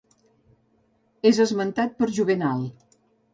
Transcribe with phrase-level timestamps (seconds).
[1.31, 2.65] És esmentat per Juvenal.